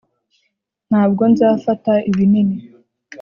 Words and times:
ntabwo 0.89 1.23
nzafata 1.31 1.93
ibinini. 2.09 2.57